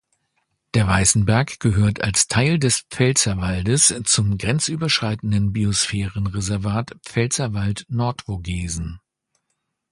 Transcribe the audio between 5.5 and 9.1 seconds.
Biosphärenreservat Pfälzerwald-Nordvogesen.